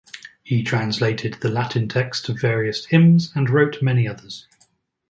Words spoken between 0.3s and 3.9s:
He translated the Latin texts of various hymns and wrote